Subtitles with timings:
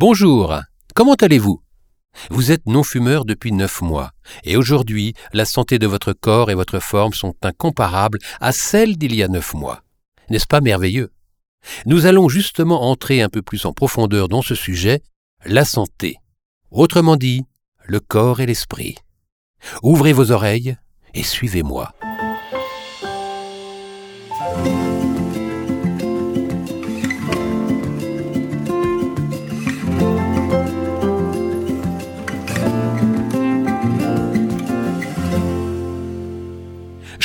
[0.00, 0.54] Bonjour,
[0.94, 1.60] comment allez-vous?
[2.30, 4.12] Vous êtes non-fumeur depuis neuf mois,
[4.44, 9.12] et aujourd'hui, la santé de votre corps et votre forme sont incomparables à celles d'il
[9.12, 9.82] y a neuf mois.
[10.30, 11.10] N'est-ce pas merveilleux?
[11.84, 15.02] Nous allons justement entrer un peu plus en profondeur dans ce sujet,
[15.44, 16.14] la santé.
[16.70, 17.42] Autrement dit,
[17.84, 18.94] le corps et l'esprit.
[19.82, 20.76] Ouvrez vos oreilles
[21.14, 21.92] et suivez-moi.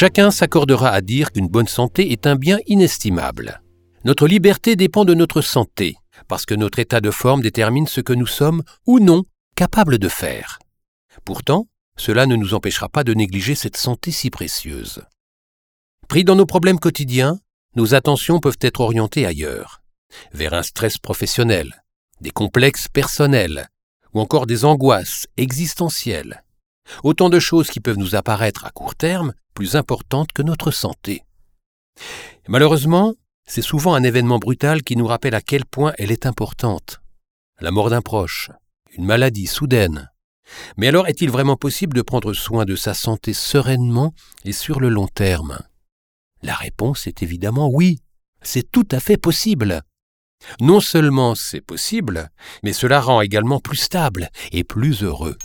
[0.00, 3.60] Chacun s'accordera à dire qu'une bonne santé est un bien inestimable.
[4.06, 5.94] Notre liberté dépend de notre santé,
[6.26, 9.24] parce que notre état de forme détermine ce que nous sommes ou non
[9.56, 10.58] capables de faire.
[11.26, 11.66] Pourtant,
[11.98, 15.02] cela ne nous empêchera pas de négliger cette santé si précieuse.
[16.08, 17.38] Pris dans nos problèmes quotidiens,
[17.76, 19.82] nos attentions peuvent être orientées ailleurs,
[20.32, 21.84] vers un stress professionnel,
[22.22, 23.68] des complexes personnels,
[24.14, 26.42] ou encore des angoisses existentielles.
[27.04, 31.22] Autant de choses qui peuvent nous apparaître à court terme plus importantes que notre santé.
[32.48, 33.14] Malheureusement,
[33.46, 37.00] c'est souvent un événement brutal qui nous rappelle à quel point elle est importante.
[37.60, 38.50] La mort d'un proche,
[38.92, 40.10] une maladie soudaine.
[40.76, 44.14] Mais alors est-il vraiment possible de prendre soin de sa santé sereinement
[44.44, 45.58] et sur le long terme?
[46.42, 47.98] La réponse est évidemment oui,
[48.42, 49.82] c'est tout à fait possible.
[50.60, 52.30] Non seulement c'est possible,
[52.62, 55.36] mais cela rend également plus stable et plus heureux.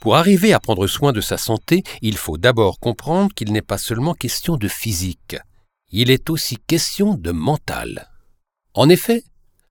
[0.00, 3.78] Pour arriver à prendre soin de sa santé, il faut d'abord comprendre qu'il n'est pas
[3.78, 5.36] seulement question de physique,
[5.92, 8.08] il est aussi question de mental.
[8.74, 9.22] En effet,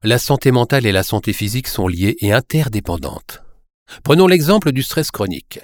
[0.01, 3.43] la santé mentale et la santé physique sont liées et interdépendantes.
[4.03, 5.59] Prenons l'exemple du stress chronique.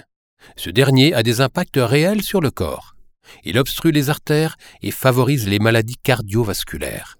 [0.56, 2.96] Ce dernier a des impacts réels sur le corps.
[3.44, 7.18] Il obstrue les artères et favorise les maladies cardiovasculaires.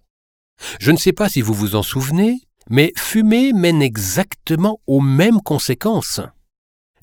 [0.79, 5.41] Je ne sais pas si vous vous en souvenez, mais fumer mène exactement aux mêmes
[5.41, 6.21] conséquences.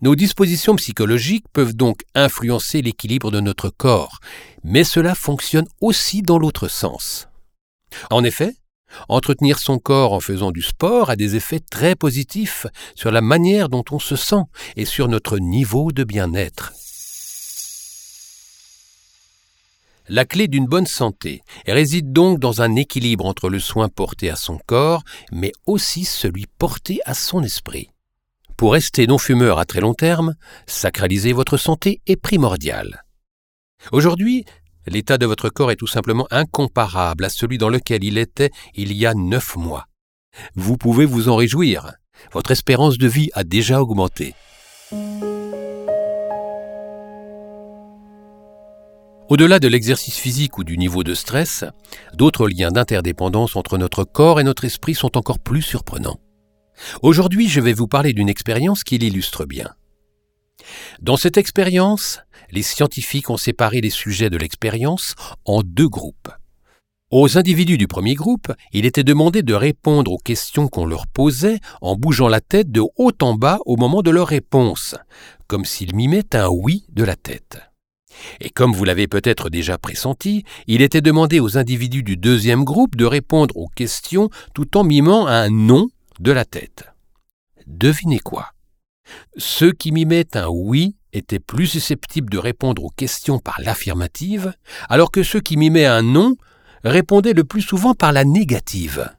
[0.01, 4.19] Nos dispositions psychologiques peuvent donc influencer l'équilibre de notre corps,
[4.63, 7.27] mais cela fonctionne aussi dans l'autre sens.
[8.09, 8.55] En effet,
[9.09, 12.65] entretenir son corps en faisant du sport a des effets très positifs
[12.95, 14.43] sur la manière dont on se sent
[14.77, 16.71] et sur notre niveau de bien-être.
[20.07, 24.35] La clé d'une bonne santé réside donc dans un équilibre entre le soin porté à
[24.37, 27.89] son corps, mais aussi celui porté à son esprit.
[28.59, 30.35] Pour rester non-fumeur à très long terme,
[30.67, 33.05] sacraliser votre santé est primordial.
[33.93, 34.43] Aujourd'hui,
[34.85, 38.91] l'état de votre corps est tout simplement incomparable à celui dans lequel il était il
[38.91, 39.85] y a neuf mois.
[40.55, 41.93] Vous pouvez vous en réjouir.
[42.33, 44.35] Votre espérance de vie a déjà augmenté.
[49.29, 51.63] Au-delà de l'exercice physique ou du niveau de stress,
[52.13, 56.19] d'autres liens d'interdépendance entre notre corps et notre esprit sont encore plus surprenants.
[57.01, 59.69] Aujourd'hui, je vais vous parler d'une expérience qui l'illustre bien.
[61.01, 62.19] Dans cette expérience,
[62.51, 66.29] les scientifiques ont séparé les sujets de l'expérience en deux groupes.
[67.11, 71.59] Aux individus du premier groupe, il était demandé de répondre aux questions qu'on leur posait
[71.81, 74.95] en bougeant la tête de haut en bas au moment de leur réponse,
[75.47, 77.61] comme s'ils mimaient un oui de la tête.
[78.41, 82.95] Et comme vous l'avez peut-être déjà pressenti, il était demandé aux individus du deuxième groupe
[82.95, 85.87] de répondre aux questions tout en mimant un non
[86.19, 86.85] de la tête.
[87.67, 88.53] Devinez quoi?
[89.37, 94.53] Ceux qui mimaient un oui étaient plus susceptibles de répondre aux questions par l'affirmative,
[94.89, 96.35] alors que ceux qui mimaient un non
[96.83, 99.09] répondaient le plus souvent par la négative.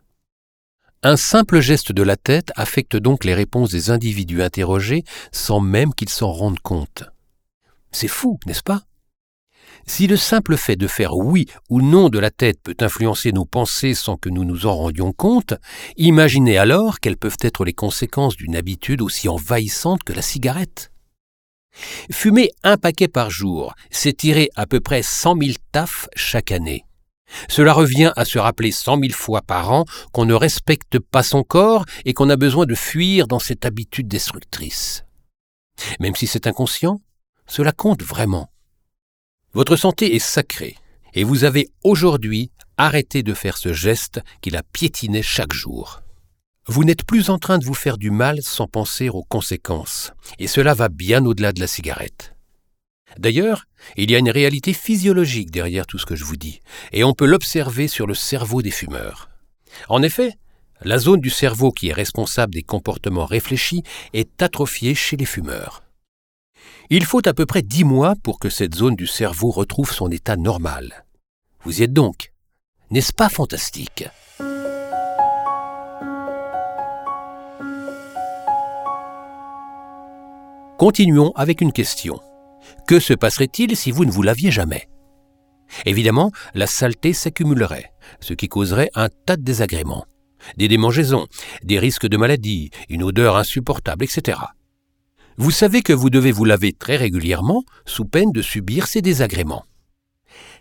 [1.03, 5.95] Un simple geste de la tête affecte donc les réponses des individus interrogés sans même
[5.95, 7.05] qu'ils s'en rendent compte.
[7.91, 8.83] C'est fou, n'est-ce pas?
[9.91, 13.45] Si le simple fait de faire oui ou non de la tête peut influencer nos
[13.45, 15.55] pensées sans que nous nous en rendions compte,
[15.97, 20.93] imaginez alors quelles peuvent être les conséquences d'une habitude aussi envahissante que la cigarette.
[22.13, 26.85] Fumer un paquet par jour, c'est tirer à peu près cent mille tafs chaque année.
[27.49, 31.43] Cela revient à se rappeler cent mille fois par an qu'on ne respecte pas son
[31.43, 35.05] corps et qu'on a besoin de fuir dans cette habitude destructrice.
[35.99, 37.01] Même si c'est inconscient,
[37.49, 38.51] cela compte vraiment.
[39.53, 40.77] Votre santé est sacrée,
[41.13, 46.03] et vous avez aujourd'hui arrêté de faire ce geste qui la piétinait chaque jour.
[46.67, 50.47] Vous n'êtes plus en train de vous faire du mal sans penser aux conséquences, et
[50.47, 52.37] cela va bien au-delà de la cigarette.
[53.19, 53.65] D'ailleurs,
[53.97, 56.61] il y a une réalité physiologique derrière tout ce que je vous dis,
[56.93, 59.31] et on peut l'observer sur le cerveau des fumeurs.
[59.89, 60.35] En effet,
[60.83, 63.83] la zone du cerveau qui est responsable des comportements réfléchis
[64.13, 65.83] est atrophiée chez les fumeurs.
[66.91, 70.11] Il faut à peu près dix mois pour que cette zone du cerveau retrouve son
[70.11, 71.05] état normal.
[71.65, 72.33] Vous y êtes donc.
[72.91, 74.09] N'est-ce pas fantastique?
[80.79, 82.19] Continuons avec une question.
[82.89, 84.89] Que se passerait-il si vous ne vous laviez jamais?
[85.85, 90.07] Évidemment, la saleté s'accumulerait, ce qui causerait un tas de désagréments,
[90.57, 91.27] des démangeaisons,
[91.63, 94.39] des risques de maladie, une odeur insupportable, etc.
[95.41, 99.65] Vous savez que vous devez vous laver très régulièrement sous peine de subir ces désagréments.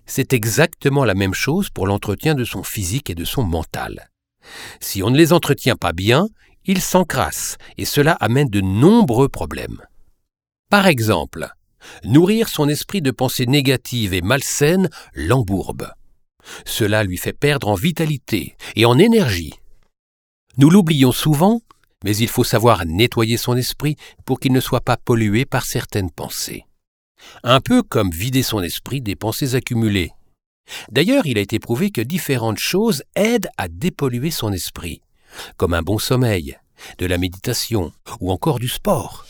[0.05, 4.09] C'est exactement la même chose pour l'entretien de son physique et de son mental.
[4.79, 6.29] Si on ne les entretient pas bien,
[6.63, 9.81] ils s'encrassent et cela amène de nombreux problèmes.
[10.69, 11.49] Par exemple,
[12.05, 15.91] nourrir son esprit de pensées négatives et malsaines l'embourbe.
[16.65, 19.55] Cela lui fait perdre en vitalité et en énergie.
[20.55, 21.59] Nous l'oublions souvent,
[22.03, 26.11] mais il faut savoir nettoyer son esprit pour qu'il ne soit pas pollué par certaines
[26.11, 26.65] pensées.
[27.43, 30.11] Un peu comme vider son esprit des pensées accumulées.
[30.91, 35.01] D'ailleurs, il a été prouvé que différentes choses aident à dépolluer son esprit,
[35.57, 36.57] comme un bon sommeil,
[36.97, 39.25] de la méditation ou encore du sport.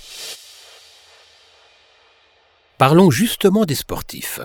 [2.78, 4.40] Parlons justement des sportifs.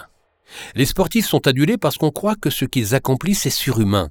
[0.74, 4.10] Les sportifs sont adulés parce qu'on croit que ce qu'ils accomplissent est surhumain.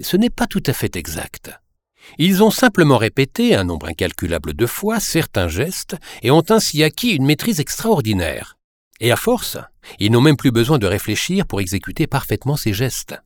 [0.00, 1.50] Ce n'est pas tout à fait exact.
[2.18, 7.10] Ils ont simplement répété un nombre incalculable de fois certains gestes et ont ainsi acquis
[7.10, 8.58] une maîtrise extraordinaire.
[9.00, 9.58] Et à force,
[9.98, 13.16] ils n'ont même plus besoin de réfléchir pour exécuter parfaitement ces gestes.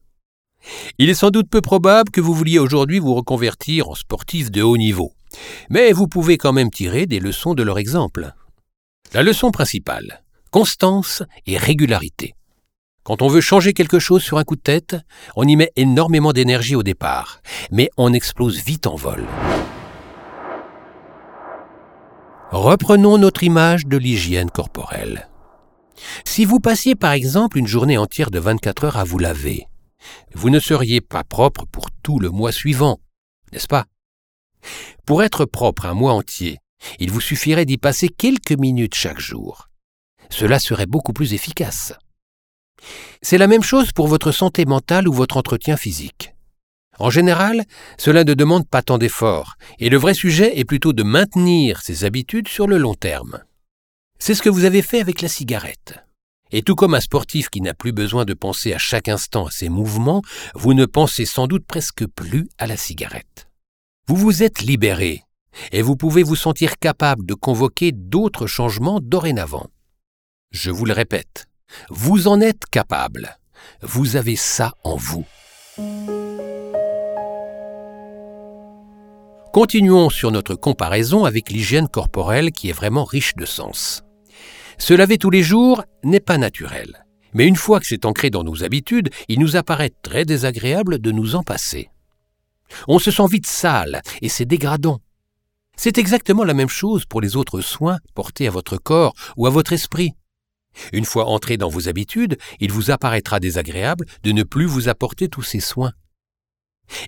[0.99, 4.63] Il est sans doute peu probable que vous vouliez aujourd'hui vous reconvertir en sportif de
[4.63, 5.13] haut niveau,
[5.71, 8.33] mais vous pouvez quand même tirer des leçons de leur exemple.
[9.13, 12.36] La leçon principale, constance et régularité.
[13.07, 14.97] Quand on veut changer quelque chose sur un coup de tête,
[15.37, 19.25] on y met énormément d'énergie au départ, mais on explose vite en vol.
[22.51, 25.29] Reprenons notre image de l'hygiène corporelle.
[26.25, 29.69] Si vous passiez par exemple une journée entière de 24 heures à vous laver,
[30.35, 32.99] vous ne seriez pas propre pour tout le mois suivant,
[33.53, 33.85] n'est-ce pas?
[35.07, 36.59] Pour être propre un mois entier,
[36.99, 39.69] il vous suffirait d'y passer quelques minutes chaque jour.
[40.29, 41.93] Cela serait beaucoup plus efficace.
[43.23, 46.35] C'est la même chose pour votre santé mentale ou votre entretien physique.
[46.99, 47.65] En général,
[47.99, 52.05] cela ne demande pas tant d'efforts, et le vrai sujet est plutôt de maintenir ces
[52.05, 53.43] habitudes sur le long terme.
[54.19, 55.99] C'est ce que vous avez fait avec la cigarette.
[56.53, 59.51] Et tout comme un sportif qui n'a plus besoin de penser à chaque instant à
[59.51, 60.23] ses mouvements,
[60.55, 63.49] vous ne pensez sans doute presque plus à la cigarette.
[64.09, 65.25] Vous vous êtes libéré,
[65.73, 69.67] et vous pouvez vous sentir capable de convoquer d'autres changements dorénavant.
[70.53, 71.47] Je vous le répète,
[71.91, 73.39] vous en êtes capable.
[73.83, 75.25] Vous avez ça en vous.
[79.53, 84.03] Continuons sur notre comparaison avec l'hygiène corporelle qui est vraiment riche de sens.
[84.79, 87.05] Se laver tous les jours n'est pas naturel.
[87.33, 91.11] Mais une fois que c'est ancré dans nos habitudes, il nous apparaît très désagréable de
[91.11, 91.89] nous en passer.
[92.89, 95.01] On se sent vite sale et c'est dégradant.
[95.77, 99.51] C'est exactement la même chose pour les autres soins portés à votre corps ou à
[99.51, 100.13] votre esprit.
[100.93, 105.29] Une fois entré dans vos habitudes, il vous apparaîtra désagréable de ne plus vous apporter
[105.29, 105.93] tous ces soins.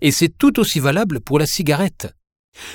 [0.00, 2.08] Et c'est tout aussi valable pour la cigarette.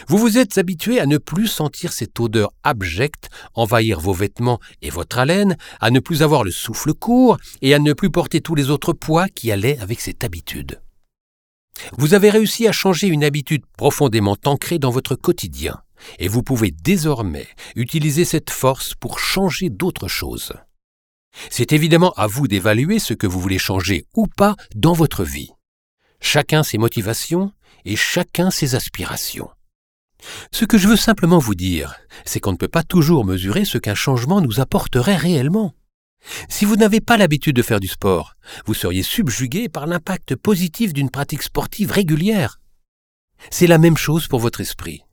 [0.07, 4.89] Vous vous êtes habitué à ne plus sentir cette odeur abjecte envahir vos vêtements et
[4.89, 8.55] votre haleine, à ne plus avoir le souffle court et à ne plus porter tous
[8.55, 10.81] les autres poids qui allaient avec cette habitude.
[11.97, 15.81] Vous avez réussi à changer une habitude profondément ancrée dans votre quotidien,
[16.19, 20.53] et vous pouvez désormais utiliser cette force pour changer d'autres choses.
[21.49, 25.51] C'est évidemment à vous d'évaluer ce que vous voulez changer ou pas dans votre vie.
[26.21, 27.51] Chacun ses motivations
[27.85, 29.49] et chacun ses aspirations.
[30.51, 33.77] Ce que je veux simplement vous dire, c'est qu'on ne peut pas toujours mesurer ce
[33.77, 35.73] qu'un changement nous apporterait réellement.
[36.47, 38.35] Si vous n'avez pas l'habitude de faire du sport,
[38.65, 42.61] vous seriez subjugué par l'impact positif d'une pratique sportive régulière.
[43.49, 45.03] C'est la même chose pour votre esprit.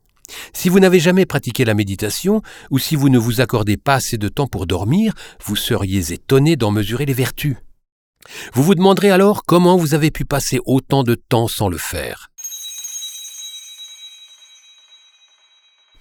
[0.53, 4.17] Si vous n'avez jamais pratiqué la méditation, ou si vous ne vous accordez pas assez
[4.17, 7.57] de temps pour dormir, vous seriez étonné d'en mesurer les vertus.
[8.53, 12.29] Vous vous demanderez alors comment vous avez pu passer autant de temps sans le faire.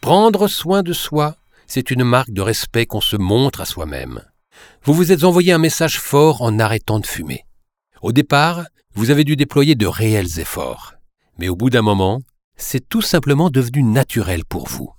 [0.01, 4.25] Prendre soin de soi, c'est une marque de respect qu'on se montre à soi-même.
[4.83, 7.45] Vous vous êtes envoyé un message fort en arrêtant de fumer.
[8.03, 10.95] Au départ, vous avez dû déployer de réels efforts.
[11.39, 12.21] Mais au bout d'un moment,
[12.61, 14.93] c'est tout simplement devenu naturel pour vous.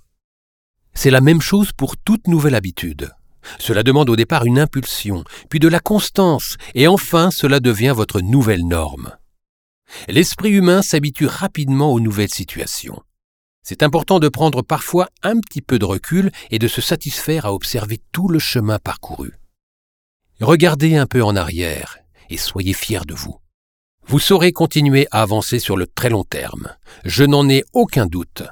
[0.94, 3.12] C'est la même chose pour toute nouvelle habitude.
[3.58, 8.20] Cela demande au départ une impulsion, puis de la constance, et enfin cela devient votre
[8.20, 9.16] nouvelle norme.
[10.08, 13.02] L'esprit humain s'habitue rapidement aux nouvelles situations.
[13.62, 17.54] C'est important de prendre parfois un petit peu de recul et de se satisfaire à
[17.54, 19.38] observer tout le chemin parcouru.
[20.40, 23.41] Regardez un peu en arrière et soyez fiers de vous.
[24.06, 26.68] Vous saurez continuer à avancer sur le très long terme.
[27.04, 28.42] Je n'en ai aucun doute.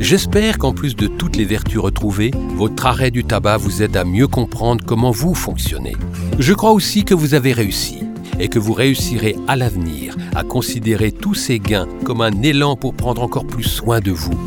[0.00, 4.04] J'espère qu'en plus de toutes les vertus retrouvées, votre arrêt du tabac vous aide à
[4.04, 5.96] mieux comprendre comment vous fonctionnez.
[6.38, 8.00] Je crois aussi que vous avez réussi
[8.38, 12.94] et que vous réussirez à l'avenir à considérer tous ces gains comme un élan pour
[12.94, 14.38] prendre encore plus soin de vous.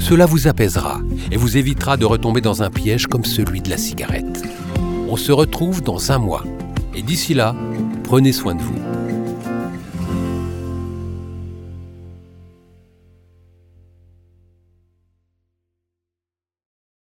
[0.00, 3.78] Cela vous apaisera et vous évitera de retomber dans un piège comme celui de la
[3.78, 4.42] cigarette.
[5.08, 6.44] On se retrouve dans un mois
[6.94, 7.54] et d'ici là,
[8.04, 8.83] prenez soin de vous.